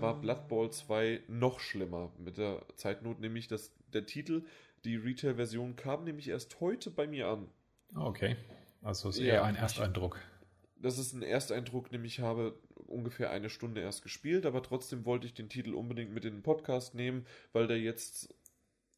[0.00, 4.44] da war Blood Bowl 2 noch schlimmer mit der Zeitnot, nämlich dass der Titel,
[4.84, 7.48] die Retail-Version kam nämlich erst heute bei mir an.
[7.94, 8.36] Okay.
[8.82, 10.18] Also ist eher ja, ein Ersteindruck.
[10.76, 15.26] Das ist ein Ersteindruck, nämlich ich habe ungefähr eine Stunde erst gespielt, aber trotzdem wollte
[15.26, 18.34] ich den Titel unbedingt mit in den Podcast nehmen, weil der jetzt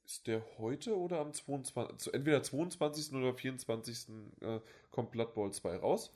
[0.05, 2.12] ist der heute oder am 22.
[2.12, 3.14] Entweder 22.
[3.14, 4.09] oder 24.
[4.41, 4.61] Äh,
[4.91, 6.13] kommt Blood Bowl 2 raus.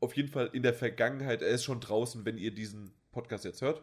[0.00, 3.62] Auf jeden Fall in der Vergangenheit, er ist schon draußen, wenn ihr diesen Podcast jetzt
[3.62, 3.82] hört.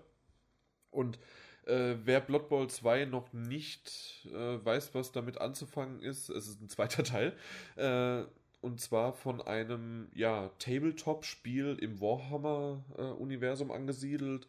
[0.91, 1.19] Und
[1.65, 6.61] äh, wer Blood Bowl 2 noch nicht äh, weiß, was damit anzufangen ist, es ist
[6.61, 7.33] ein zweiter Teil.
[7.75, 8.23] Äh,
[8.61, 14.47] und zwar von einem ja, Tabletop-Spiel im Warhammer-Universum angesiedelt.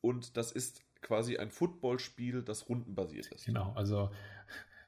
[0.00, 3.46] Und das ist quasi ein Footballspiel, das rundenbasiert ist.
[3.46, 4.10] Genau, also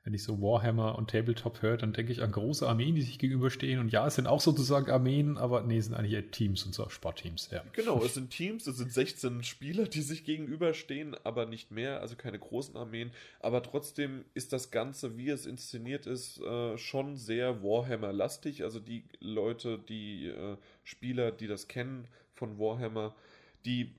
[0.05, 3.20] wenn ich so Warhammer und Tabletop höre, dann denke ich an große Armeen, die sich
[3.20, 3.79] gegenüberstehen.
[3.79, 6.88] Und ja, es sind auch sozusagen Armeen, aber nee, es sind eigentlich Teams und so
[6.88, 7.63] Sportteams, ja.
[7.73, 12.16] Genau, es sind Teams, es sind 16 Spieler, die sich gegenüberstehen, aber nicht mehr, also
[12.16, 13.13] keine großen Armeen.
[13.38, 18.65] Aber trotzdem ist das Ganze, wie es inszeniert ist, äh, schon sehr Warhammer-lastig.
[18.65, 23.15] Also die Leute, die äh, Spieler, die das kennen von Warhammer,
[23.65, 23.95] die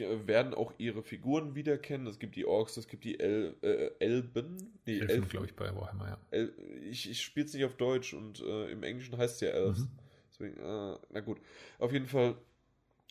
[0.00, 2.06] werden auch ihre Figuren wiederkennen.
[2.06, 4.56] Es gibt die Orks, es gibt die El äh, Elben.
[4.86, 6.18] Nee, Elfen, Elfen glaube ich, bei Warhammer, ja.
[6.30, 6.52] El
[6.90, 9.80] ich ich spiele es nicht auf Deutsch und äh, im Englischen heißt es ja Elves.
[9.80, 9.88] Mhm.
[10.30, 11.40] Deswegen, äh, na gut.
[11.78, 12.36] Auf jeden Fall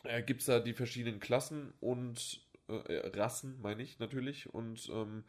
[0.03, 4.53] äh, gibt es da die verschiedenen Klassen und äh, Rassen, meine ich natürlich.
[4.53, 5.23] Und ähm,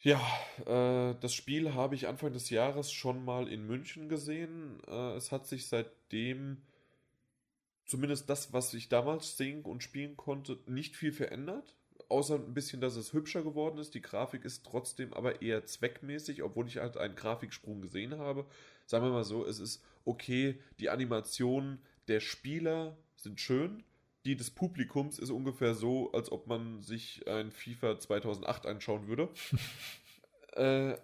[0.00, 0.20] ja,
[0.66, 4.80] äh, das Spiel habe ich Anfang des Jahres schon mal in München gesehen.
[4.86, 6.58] Äh, es hat sich seitdem
[7.86, 11.74] zumindest das, was ich damals sehen und spielen konnte, nicht viel verändert.
[12.08, 13.94] Außer ein bisschen, dass es hübscher geworden ist.
[13.94, 18.46] Die Grafik ist trotzdem aber eher zweckmäßig, obwohl ich halt einen Grafiksprung gesehen habe.
[18.86, 20.60] Sagen wir mal so, es ist okay.
[20.78, 23.82] Die Animationen der Spieler sind schön.
[24.24, 29.28] Die des Publikums ist ungefähr so, als ob man sich ein FIFA 2008 anschauen würde.
[30.52, 30.96] äh,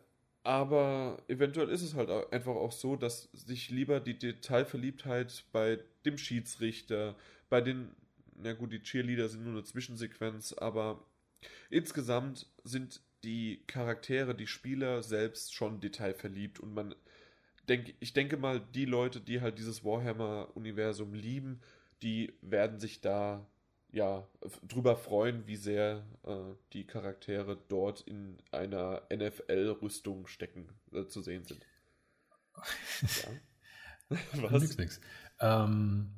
[0.45, 6.19] aber eventuell ist es halt einfach auch so, dass sich lieber die Detailverliebtheit bei dem
[6.19, 7.17] Schiedsrichter,
[7.49, 7.95] bei den,
[8.35, 11.05] na gut, die Cheerleader sind nur eine Zwischensequenz, aber
[11.71, 16.95] insgesamt sind die Charaktere, die Spieler selbst schon detailverliebt und man
[17.69, 21.61] denke, ich denke mal, die Leute, die halt dieses Warhammer-Universum lieben,
[22.03, 23.47] die werden sich da
[23.93, 24.27] ja,
[24.67, 31.45] drüber freuen, wie sehr äh, die Charaktere dort in einer NFL-Rüstung stecken, äh, zu sehen
[31.45, 31.65] sind.
[33.03, 34.19] ja.
[34.51, 34.63] Was?
[34.63, 35.01] Nix, nix.
[35.41, 36.15] Ähm,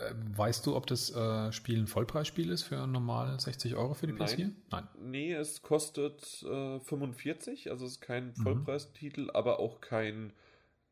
[0.00, 4.06] äh, weißt du, ob das äh, Spiel ein Vollpreisspiel ist für normal 60 Euro für
[4.06, 4.38] die PS4?
[4.38, 4.56] Nein.
[4.70, 4.88] Nein.
[4.98, 8.34] Nee, es kostet äh, 45, also es ist kein mhm.
[8.36, 9.30] Vollpreistitel, mhm.
[9.30, 10.32] aber auch kein,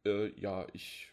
[0.04, 1.10] äh, ja, ich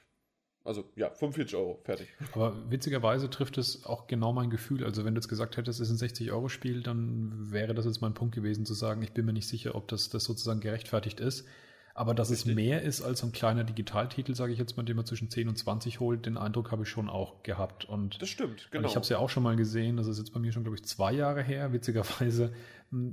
[0.63, 2.07] also ja, 45 Euro, fertig.
[2.33, 4.83] Aber witzigerweise trifft es auch genau mein Gefühl.
[4.83, 8.13] Also wenn du jetzt gesagt hättest, es ist ein 60-Euro-Spiel, dann wäre das jetzt mein
[8.13, 11.47] Punkt gewesen zu sagen, ich bin mir nicht sicher, ob das, das sozusagen gerechtfertigt ist.
[11.93, 12.51] Aber dass Richtig.
[12.51, 15.29] es mehr ist als so ein kleiner Digitaltitel, sage ich jetzt mal, den man zwischen
[15.29, 17.85] 10 und 20 holt, den Eindruck habe ich schon auch gehabt.
[17.85, 18.87] Und das stimmt, genau.
[18.87, 20.77] Ich habe es ja auch schon mal gesehen, das ist jetzt bei mir schon, glaube
[20.77, 22.53] ich, zwei Jahre her, witzigerweise.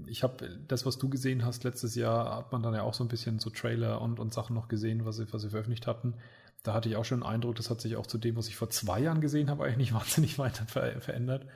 [0.06, 3.05] Ich habe das, was du gesehen hast letztes Jahr, hat man dann ja auch so
[3.05, 6.15] ein bisschen so Trailer und, und Sachen noch gesehen, was sie, was sie veröffentlicht hatten
[6.62, 8.56] da hatte ich auch schon den Eindruck, das hat sich auch zu dem, was ich
[8.56, 11.47] vor zwei Jahren gesehen habe, eigentlich nicht wahnsinnig weiter ver verändert.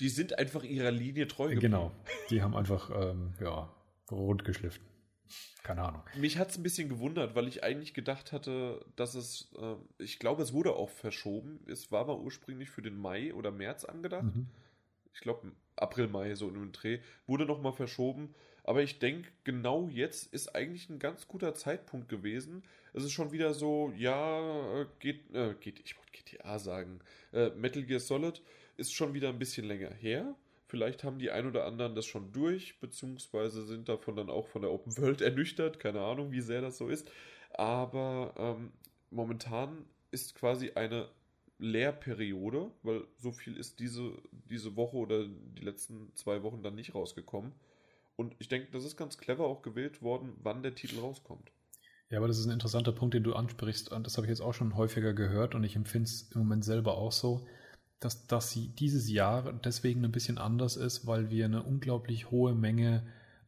[0.00, 1.72] Die sind einfach ihrer Linie treu geblieben.
[1.72, 1.92] Genau,
[2.30, 3.68] die haben einfach ähm, ja,
[4.10, 4.82] rund geschliffen.
[5.62, 6.02] Keine Ahnung.
[6.16, 10.18] Mich hat es ein bisschen gewundert, weil ich eigentlich gedacht hatte, dass es, äh, ich
[10.18, 11.60] glaube, es wurde auch verschoben.
[11.66, 14.24] Es war mal ursprünglich für den Mai oder März angedacht.
[14.24, 14.48] Mhm.
[15.12, 17.00] Ich glaube, April, Mai, so in einem Dreh.
[17.26, 18.34] Wurde nochmal verschoben.
[18.64, 22.62] Aber ich denke, genau jetzt ist eigentlich ein ganz guter Zeitpunkt gewesen.
[22.92, 27.00] Es ist schon wieder so, ja, geht, äh, geht ich wollte GTA sagen.
[27.32, 28.42] Äh, Metal Gear Solid
[28.76, 30.34] ist schon wieder ein bisschen länger her.
[30.70, 34.62] Vielleicht haben die ein oder anderen das schon durch, beziehungsweise sind davon dann auch von
[34.62, 35.80] der Open World ernüchtert.
[35.80, 37.10] Keine Ahnung, wie sehr das so ist.
[37.54, 38.70] Aber ähm,
[39.10, 41.08] momentan ist quasi eine
[41.58, 44.12] Lehrperiode, weil so viel ist diese,
[44.48, 47.52] diese Woche oder die letzten zwei Wochen dann nicht rausgekommen.
[48.14, 51.50] Und ich denke, das ist ganz clever auch gewählt worden, wann der Titel rauskommt.
[52.10, 53.90] Ja, aber das ist ein interessanter Punkt, den du ansprichst.
[53.90, 56.64] Und das habe ich jetzt auch schon häufiger gehört und ich empfinde es im Moment
[56.64, 57.44] selber auch so,
[58.00, 63.06] dass, dass dieses Jahr deswegen ein bisschen anders ist, weil wir eine unglaublich hohe Menge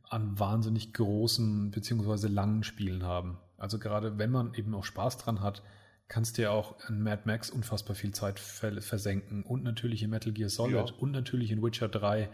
[0.09, 2.29] an wahnsinnig großen bzw.
[2.29, 3.39] langen Spielen haben.
[3.57, 5.63] Also gerade wenn man eben auch Spaß dran hat,
[6.09, 10.33] kannst du ja auch in Mad Max unfassbar viel Zeit versenken und natürlich in Metal
[10.33, 10.95] Gear Solid ja.
[10.99, 12.29] und natürlich in Witcher 3 äh,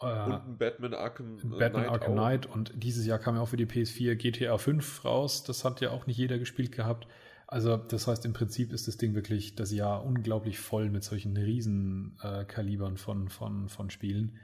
[0.00, 2.46] und ein Batman Arkham, Batman Knight Arkham Knight.
[2.46, 5.44] Und dieses Jahr kam ja auch für die PS4 GTA 5 raus.
[5.44, 7.06] Das hat ja auch nicht jeder gespielt gehabt.
[7.48, 11.36] Also das heißt, im Prinzip ist das Ding wirklich das Jahr unglaublich voll mit solchen
[11.36, 12.44] riesen äh,
[12.96, 14.38] von, von, von Spielen.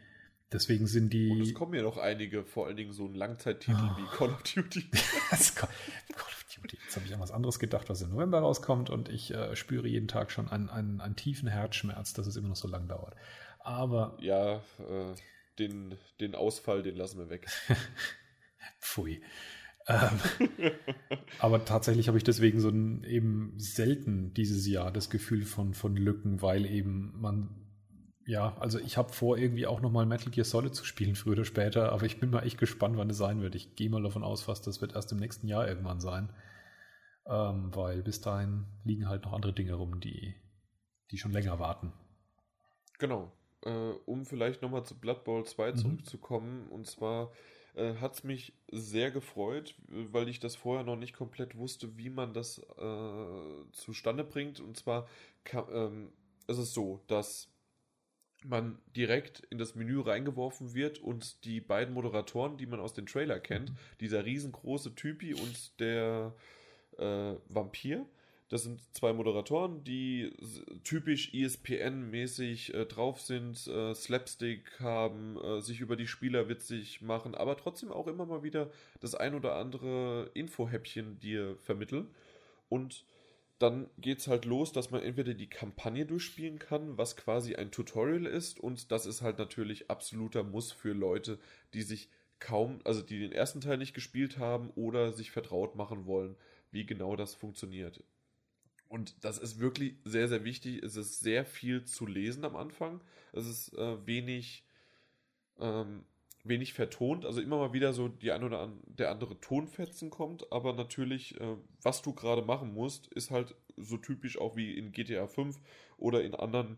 [0.52, 1.30] Deswegen sind die.
[1.30, 3.96] Und es kommen ja noch einige, vor allen Dingen so ein Langzeittitel oh.
[3.96, 4.82] wie Call of Duty.
[5.54, 5.68] Call
[6.16, 6.78] of Duty.
[6.84, 9.88] Jetzt habe ich an was anderes gedacht, was im November rauskommt und ich äh, spüre
[9.88, 13.16] jeden Tag schon einen, einen, einen tiefen Herzschmerz, dass es immer noch so lang dauert.
[13.60, 14.16] Aber.
[14.20, 15.14] Ja, äh,
[15.58, 17.48] den, den Ausfall, den lassen wir weg.
[18.80, 19.22] Pfui.
[19.88, 20.20] Ähm,
[21.38, 25.96] aber tatsächlich habe ich deswegen so ein, eben selten dieses Jahr das Gefühl von, von
[25.96, 27.50] Lücken, weil eben man,
[28.26, 31.44] ja, also ich habe vor, irgendwie auch nochmal Metal Gear Solid zu spielen, früher oder
[31.44, 33.54] später, aber ich bin mal echt gespannt, wann es sein wird.
[33.54, 36.32] Ich gehe mal davon aus, fast das wird erst im nächsten Jahr irgendwann sein,
[37.26, 40.34] ähm, weil bis dahin liegen halt noch andere Dinge rum, die,
[41.10, 41.92] die schon länger warten.
[42.98, 43.32] Genau.
[43.64, 45.76] Äh, um vielleicht nochmal zu Blood Bowl 2 mhm.
[45.76, 47.32] zurückzukommen, und zwar
[47.74, 52.10] äh, hat es mich sehr gefreut, weil ich das vorher noch nicht komplett wusste, wie
[52.10, 54.60] man das äh, zustande bringt.
[54.60, 55.08] Und zwar
[55.44, 56.12] kann, ähm,
[56.46, 57.48] ist es so, dass
[58.44, 63.06] man direkt in das Menü reingeworfen wird und die beiden Moderatoren, die man aus dem
[63.06, 63.76] Trailer kennt, mhm.
[64.00, 66.34] dieser riesengroße Typi und der
[66.98, 68.06] äh, Vampir,
[68.52, 70.30] das sind zwei Moderatoren, die
[70.84, 77.34] typisch ESPN-mäßig äh, drauf sind, äh, Slapstick haben, äh, sich über die Spieler witzig machen,
[77.34, 78.70] aber trotzdem auch immer mal wieder
[79.00, 82.08] das ein oder andere Infohäppchen dir vermitteln.
[82.68, 83.06] Und
[83.58, 87.70] dann geht es halt los, dass man entweder die Kampagne durchspielen kann, was quasi ein
[87.70, 91.38] Tutorial ist, und das ist halt natürlich absoluter Muss für Leute,
[91.72, 96.04] die sich kaum, also die den ersten Teil nicht gespielt haben oder sich vertraut machen
[96.04, 96.36] wollen,
[96.70, 98.02] wie genau das funktioniert.
[98.92, 100.82] Und das ist wirklich sehr, sehr wichtig.
[100.82, 103.00] Es ist sehr viel zu lesen am Anfang.
[103.32, 104.66] Es ist äh, wenig,
[105.58, 106.04] ähm,
[106.44, 107.24] wenig vertont.
[107.24, 110.52] Also immer mal wieder so die ein oder an, der andere Tonfetzen kommt.
[110.52, 114.92] Aber natürlich, äh, was du gerade machen musst, ist halt so typisch auch wie in
[114.92, 115.58] GTA 5
[115.96, 116.76] oder in anderen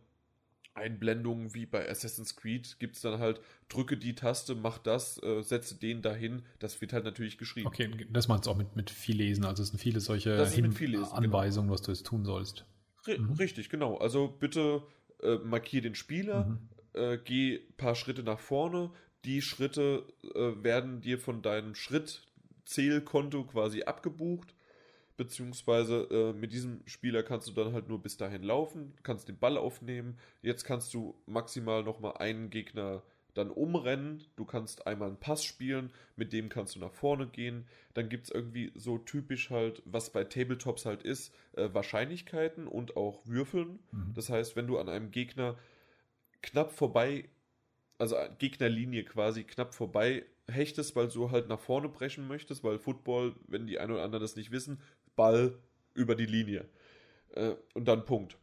[0.74, 5.42] Einblendungen wie bei Assassin's Creed gibt es dann halt, drücke die Taste, mach das, äh,
[5.42, 6.42] setze den dahin.
[6.58, 7.66] Das wird halt natürlich geschrieben.
[7.66, 9.44] Okay, das meinst du auch mit, mit viel Lesen.
[9.44, 11.10] Also es sind viele solche lesen, genau.
[11.12, 11.74] Anweisungen, genau.
[11.74, 12.66] was du jetzt tun sollst.
[13.06, 13.32] R mhm.
[13.34, 13.96] Richtig, genau.
[13.98, 14.82] Also bitte
[15.22, 16.58] äh, markier den Spieler, mhm.
[16.92, 18.90] äh, geh ein paar Schritte nach vorne.
[19.24, 20.04] Die Schritte
[20.34, 24.54] äh, werden dir von deinem Schrittzählkonto quasi abgebucht
[25.16, 29.38] beziehungsweise äh, mit diesem Spieler kannst du dann halt nur bis dahin laufen, kannst den
[29.38, 30.18] Ball aufnehmen.
[30.42, 33.02] Jetzt kannst du maximal nochmal einen Gegner
[33.34, 34.24] dann umrennen.
[34.36, 37.66] Du kannst einmal einen Pass spielen, mit dem kannst du nach vorne gehen.
[37.92, 42.96] Dann gibt es irgendwie so typisch halt, was bei Tabletops halt ist, äh, Wahrscheinlichkeiten und
[42.96, 43.80] auch Würfeln.
[43.92, 44.14] Mhm.
[44.14, 45.56] Das heißt, wenn du an einem Gegner
[46.42, 47.28] knapp vorbei,
[47.98, 53.34] also Gegnerlinie quasi knapp vorbei hechtest, weil du halt nach vorne brechen möchtest, weil Football,
[53.46, 54.80] wenn die einen oder anderen das nicht wissen,
[55.16, 55.58] Ball
[55.94, 56.68] über die Linie.
[57.34, 58.36] Äh, und dann Punkt.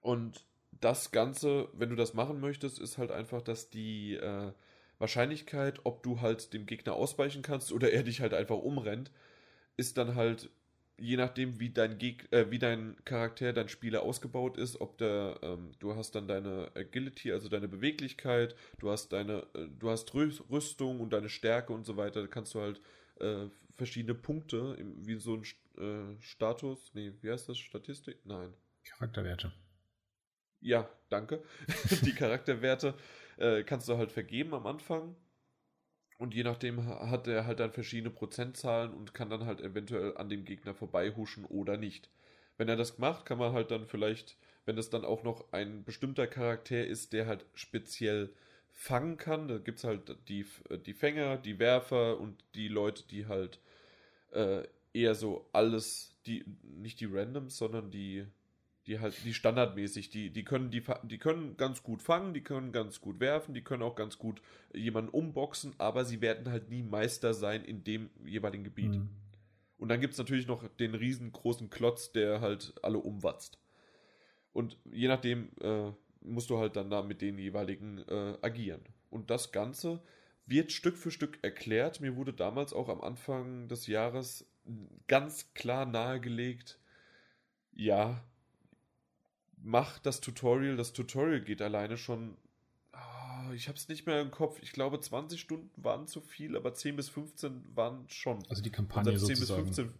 [0.00, 4.52] Und das Ganze, wenn du das machen möchtest, ist halt einfach, dass die äh,
[4.98, 9.10] Wahrscheinlichkeit, ob du halt dem Gegner ausweichen kannst oder er dich halt einfach umrennt,
[9.76, 10.50] ist dann halt
[10.98, 15.38] je nachdem, wie dein Geg äh, wie dein Charakter, dein Spieler ausgebaut ist, ob der,
[15.42, 20.12] ähm, du hast dann deine Agility, also deine Beweglichkeit, du hast deine, äh, du hast
[20.14, 22.80] Rüstung und deine Stärke und so weiter, kannst du halt
[23.20, 25.44] äh, verschiedene Punkte, wie so ein
[25.78, 27.58] äh, Status, nee, wie heißt das?
[27.58, 28.18] Statistik?
[28.24, 28.52] Nein.
[28.84, 29.52] Charakterwerte.
[30.60, 31.42] Ja, danke.
[32.02, 32.94] die Charakterwerte
[33.36, 35.14] äh, kannst du halt vergeben am Anfang.
[36.18, 40.28] Und je nachdem hat er halt dann verschiedene Prozentzahlen und kann dann halt eventuell an
[40.28, 42.10] dem Gegner vorbeihuschen oder nicht.
[42.56, 45.84] Wenn er das macht, kann man halt dann vielleicht, wenn es dann auch noch ein
[45.84, 48.34] bestimmter Charakter ist, der halt speziell
[48.72, 50.46] fangen kann, da gibt es halt die,
[50.86, 53.60] die Fänger, die Werfer und die Leute, die halt
[54.32, 58.26] äh, eher so alles, die, nicht die Randoms, sondern die,
[58.86, 62.72] die halt, die standardmäßig, die, die können, die, die können ganz gut fangen, die können
[62.72, 64.40] ganz gut werfen, die können auch ganz gut
[64.72, 68.92] jemanden umboxen, aber sie werden halt nie Meister sein in dem jeweiligen Gebiet.
[68.92, 69.08] Mhm.
[69.78, 73.58] Und dann gibt es natürlich noch den riesengroßen Klotz, der halt alle umwatzt.
[74.52, 78.82] Und je nachdem äh, musst du halt dann da mit den jeweiligen äh, agieren.
[79.10, 80.02] Und das Ganze
[80.46, 82.00] wird Stück für Stück erklärt.
[82.00, 84.46] Mir wurde damals auch am Anfang des Jahres
[85.06, 86.78] ganz klar nahegelegt,
[87.72, 88.22] ja,
[89.56, 90.76] mach das Tutorial.
[90.76, 92.36] Das Tutorial geht alleine schon,
[92.92, 94.58] oh, ich habe es nicht mehr im Kopf.
[94.62, 98.42] Ich glaube, 20 Stunden waren zu viel, aber 10 bis 15 waren schon.
[98.48, 99.66] Also die Kampagne also 10 sozusagen.
[99.66, 99.98] bis 15.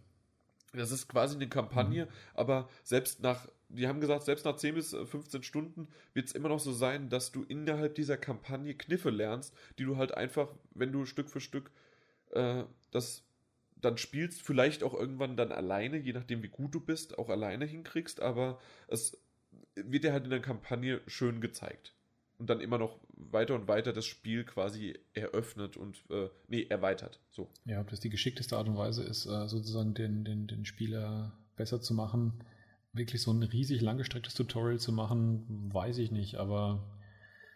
[0.73, 2.09] Das ist quasi eine Kampagne, mhm.
[2.35, 6.49] aber selbst nach, die haben gesagt, selbst nach 10 bis 15 Stunden wird es immer
[6.49, 10.91] noch so sein, dass du innerhalb dieser Kampagne Kniffe lernst, die du halt einfach, wenn
[10.91, 11.71] du Stück für Stück
[12.31, 13.23] äh, das
[13.81, 17.65] dann spielst, vielleicht auch irgendwann dann alleine, je nachdem wie gut du bist, auch alleine
[17.65, 19.17] hinkriegst, aber es
[19.75, 21.93] wird dir halt in der Kampagne schön gezeigt.
[22.39, 27.19] und dann immer noch weiter und weiter das Spiel quasi eröffnet und äh, nee, erweitert.
[27.29, 27.49] So.
[27.65, 31.33] Ja, ob das die geschickteste Art und Weise ist, äh, sozusagen den, den, den Spieler
[31.57, 32.41] besser zu machen,
[32.93, 36.83] wirklich so ein riesig langgestrecktes Tutorial zu machen, weiß ich nicht, aber.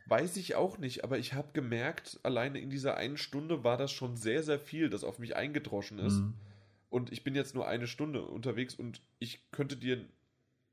[0.06, 3.92] Weiß ich auch nicht, aber ich habe gemerkt, alleine in dieser einen Stunde war das
[3.92, 6.16] schon sehr, sehr viel, das auf mich eingedroschen ist.
[6.16, 6.34] Mhm.
[6.90, 10.06] Und ich bin jetzt nur eine Stunde unterwegs und ich könnte dir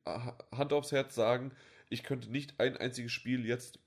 [0.04, 1.52] Hand aufs Herz sagen,
[1.88, 3.78] ich könnte nicht ein einziges Spiel jetzt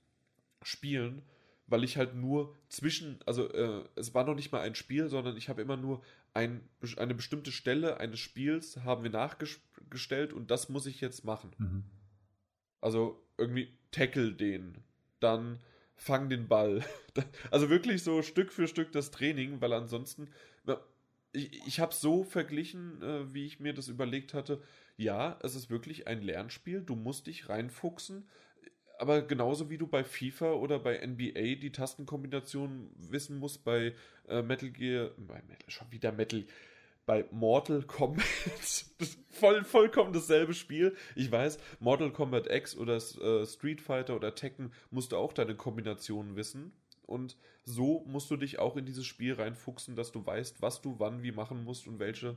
[0.62, 1.22] spielen,
[1.66, 5.36] weil ich halt nur zwischen, also äh, es war noch nicht mal ein Spiel, sondern
[5.36, 6.02] ich habe immer nur
[6.34, 11.52] ein, eine bestimmte Stelle eines Spiels haben wir nachgestellt und das muss ich jetzt machen.
[11.58, 11.84] Mhm.
[12.80, 14.78] Also irgendwie tackle den,
[15.20, 15.60] dann
[15.96, 16.84] fang den Ball.
[17.52, 20.28] Also wirklich so Stück für Stück das Training, weil ansonsten,
[21.30, 24.60] ich, ich habe so verglichen, äh, wie ich mir das überlegt hatte.
[24.96, 28.28] Ja, es ist wirklich ein Lernspiel, du musst dich reinfuchsen
[28.98, 33.94] aber genauso wie du bei FIFA oder bei NBA die Tastenkombination wissen musst, bei
[34.28, 36.44] äh, Metal Gear, bei Metal, schon wieder Metal,
[37.06, 38.24] bei Mortal Kombat,
[39.30, 40.96] voll, vollkommen dasselbe Spiel.
[41.16, 45.54] Ich weiß, Mortal Kombat X oder äh, Street Fighter oder Tekken musst du auch deine
[45.54, 46.72] Kombinationen wissen.
[47.06, 50.98] Und so musst du dich auch in dieses Spiel reinfuchsen, dass du weißt, was du
[50.98, 52.36] wann wie machen musst und welche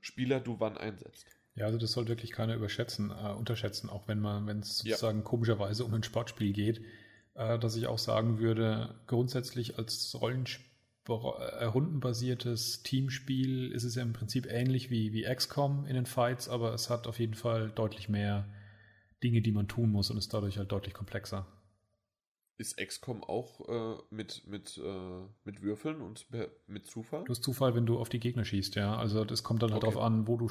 [0.00, 1.26] Spieler du wann einsetzt.
[1.54, 5.18] Ja, also das soll wirklich keiner überschätzen, äh, unterschätzen, auch wenn man, wenn es sozusagen
[5.18, 5.24] ja.
[5.24, 6.80] komischerweise um ein Sportspiel geht,
[7.34, 10.70] äh, dass ich auch sagen würde, grundsätzlich als Rollenspiel
[11.08, 16.48] äh, rundenbasiertes Teamspiel ist es ja im Prinzip ähnlich wie, wie XCOM in den Fights,
[16.48, 18.48] aber es hat auf jeden Fall deutlich mehr
[19.22, 21.46] Dinge, die man tun muss und ist dadurch halt deutlich komplexer.
[22.58, 26.26] Ist XCOM auch äh, mit, mit, äh, mit Würfeln und
[26.66, 27.24] mit Zufall?
[27.24, 28.96] Du hast Zufall, wenn du auf die Gegner schießt, ja.
[28.96, 29.94] Also das kommt dann halt okay.
[29.94, 30.50] darauf an, wo du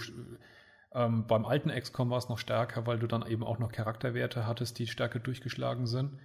[0.92, 4.48] ähm, beim alten XCOM war es noch stärker, weil du dann eben auch noch Charakterwerte
[4.48, 6.20] hattest, die stärker durchgeschlagen sind.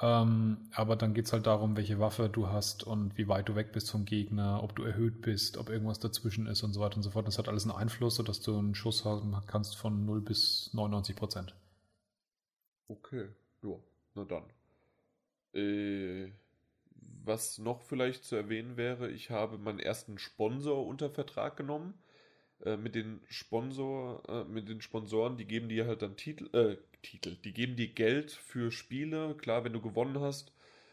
[0.00, 3.54] Ähm, aber dann geht es halt darum, welche Waffe du hast und wie weit du
[3.56, 6.96] weg bist vom Gegner, ob du erhöht bist, ob irgendwas dazwischen ist und so weiter
[6.96, 7.26] und so fort.
[7.26, 11.16] Das hat alles einen Einfluss, sodass du einen Schuss haben kannst von 0 bis 99
[11.16, 11.54] Prozent.
[12.88, 13.28] Okay,
[13.62, 13.76] ja,
[14.14, 14.44] na dann.
[15.54, 16.32] Äh,
[17.24, 21.94] was noch vielleicht zu erwähnen wäre, ich habe meinen ersten Sponsor unter Vertrag genommen.
[22.64, 26.76] Äh, mit den Sponsor, äh, mit den Sponsoren, die geben dir halt dann Titel, äh,
[27.02, 29.34] Titel, die geben dir Geld für Spiele.
[29.36, 30.52] Klar, wenn du gewonnen hast,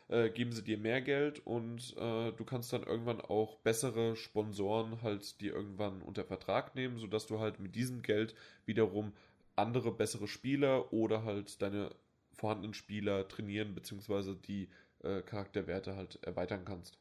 [0.09, 5.01] äh, geben sie dir mehr Geld und äh, du kannst dann irgendwann auch bessere Sponsoren
[5.01, 9.13] halt dir irgendwann unter Vertrag nehmen, sodass du halt mit diesem Geld wiederum
[9.55, 11.91] andere bessere Spieler oder halt deine
[12.33, 14.35] vorhandenen Spieler trainieren bzw.
[14.35, 14.69] die
[15.03, 16.97] äh, Charakterwerte halt erweitern kannst.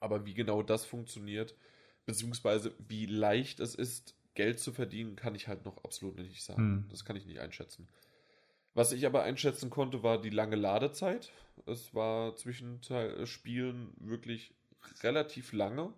[0.00, 1.54] Aber wie genau das funktioniert,
[2.06, 6.62] beziehungsweise wie leicht es ist, Geld zu verdienen, kann ich halt noch absolut nicht sagen.
[6.62, 6.88] Hm.
[6.90, 7.88] Das kann ich nicht einschätzen.
[8.74, 11.30] Was ich aber einschätzen konnte, war die lange Ladezeit.
[11.66, 12.80] Es war zwischen
[13.26, 14.54] Spielen wirklich
[15.02, 15.92] relativ lange.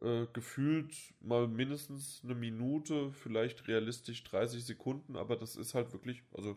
[0.00, 6.22] Äh, gefühlt mal mindestens eine Minute, vielleicht realistisch 30 Sekunden, aber das ist halt wirklich,
[6.32, 6.56] also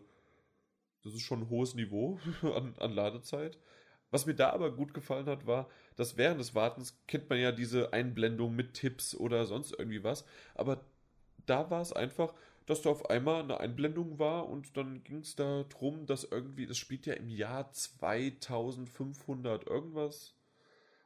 [1.02, 3.58] das ist schon ein hohes Niveau an, an Ladezeit.
[4.12, 7.50] Was mir da aber gut gefallen hat, war, dass während des Wartens kennt man ja
[7.50, 10.24] diese Einblendung mit Tipps oder sonst irgendwie was.
[10.54, 10.84] Aber
[11.46, 12.34] da war es einfach,
[12.66, 16.66] dass da auf einmal eine Einblendung war und dann ging es da drum, dass irgendwie,
[16.66, 20.34] das spielt ja im Jahr 2500 irgendwas.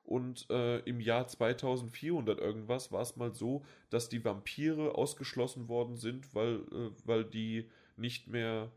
[0.02, 5.96] Und äh, im Jahr 2400 irgendwas war es mal so, dass die Vampire ausgeschlossen worden
[5.96, 8.70] sind, weil, äh, weil die nicht mehr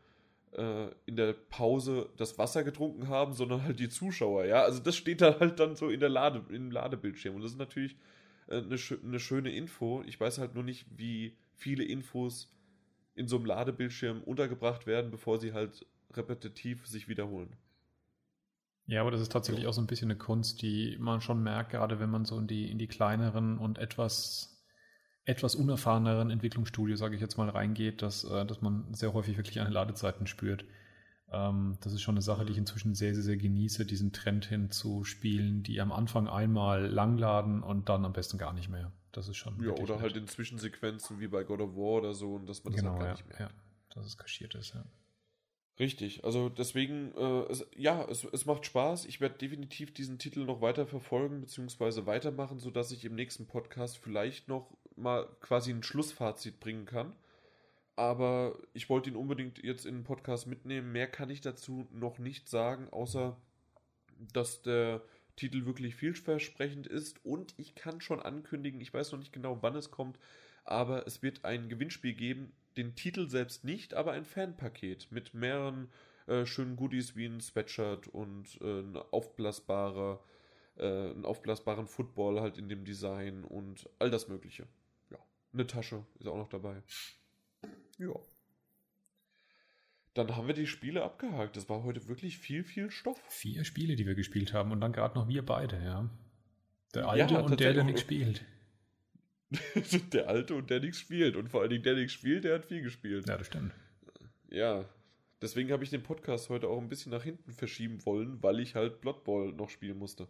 [0.52, 4.64] in der Pause das Wasser getrunken haben, sondern halt die Zuschauer, ja.
[4.64, 7.36] Also das steht da halt dann so in der Lade, im Ladebildschirm.
[7.36, 7.96] Und das ist natürlich
[8.48, 10.04] äh, eine, eine schöne Info.
[10.08, 12.52] Ich weiß halt nur nicht, wie viele Infos
[13.16, 17.56] in so einem Ladebildschirm untergebracht werden, bevor sie halt repetitiv sich wiederholen.
[18.88, 21.72] Ja, aber das ist tatsächlich auch so ein bisschen eine Kunst, die man schon merkt,
[21.72, 24.59] gerade wenn man so in die, in die kleineren und etwas
[25.30, 29.60] etwas unerfahreneren Entwicklungsstudio, sage ich jetzt mal, reingeht, dass, äh, dass man sehr häufig wirklich
[29.60, 30.66] eine Ladezeiten spürt.
[31.32, 32.64] Ähm, das ist schon eine Sache, die ich mhm.
[32.64, 37.62] inzwischen sehr, sehr, sehr genieße, diesen Trend hin zu Spielen, die am Anfang einmal langladen
[37.62, 38.92] und dann am besten gar nicht mehr.
[39.12, 39.62] Das ist schon.
[39.64, 40.02] Ja, oder nett.
[40.02, 42.94] halt in Zwischensequenzen wie bei God of War oder so, und dass man das genau,
[42.94, 43.40] halt gar ja, nicht mehr.
[43.40, 43.50] Ja,
[43.94, 44.84] dass es kaschiert ist, ja.
[45.80, 49.06] Richtig, also deswegen, äh, es, ja, es, es macht Spaß.
[49.06, 52.06] Ich werde definitiv diesen Titel noch weiter verfolgen bzw.
[52.06, 57.14] weitermachen, sodass ich im nächsten Podcast vielleicht noch mal quasi ein Schlussfazit bringen kann.
[57.96, 60.92] Aber ich wollte ihn unbedingt jetzt in den Podcast mitnehmen.
[60.92, 63.36] Mehr kann ich dazu noch nicht sagen, außer
[64.34, 65.02] dass der
[65.36, 67.24] Titel wirklich vielversprechend ist.
[67.26, 70.20] Und ich kann schon ankündigen, ich weiß noch nicht genau, wann es kommt,
[70.66, 72.52] aber es wird ein Gewinnspiel geben.
[72.78, 75.90] Den Titel selbst nicht, aber ein Fanpaket mit mehreren
[76.28, 80.24] äh, schönen Goodies wie ein Sweatshirt und äh, ein aufblasbarer,
[80.78, 84.68] äh, einen aufblasbaren Football halt in dem Design und all das Mögliche.
[85.54, 86.82] Eine Tasche ist auch noch dabei.
[87.98, 88.14] Ja.
[90.14, 91.56] Dann haben wir die Spiele abgehakt.
[91.56, 93.22] Das war heute wirklich viel, viel Stoff.
[93.30, 96.10] Vier Spiele, die wir gespielt haben und dann gerade noch wir beide, ja.
[96.94, 98.44] Der Alte ja, und der, der nichts spielt.
[100.14, 101.36] der Alte und der nichts spielt.
[101.36, 103.28] Und vor allen Dingen der nichts spielt, der hat viel gespielt.
[103.28, 103.74] Ja, das stimmt.
[104.50, 104.86] Ja,
[105.42, 108.76] deswegen habe ich den Podcast heute auch ein bisschen nach hinten verschieben wollen, weil ich
[108.76, 110.28] halt Blood Bowl noch spielen musste.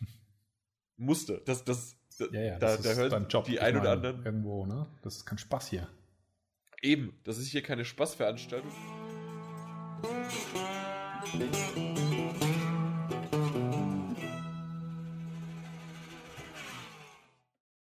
[0.96, 1.42] musste.
[1.46, 4.24] Das, das, ja, ja, da, das da hört beim Job, die ein oder anderen.
[4.24, 4.86] Irgendwo, ne?
[5.02, 5.88] Das ist kein Spaß hier.
[6.82, 8.70] Eben, das ist hier keine Spaßveranstaltung.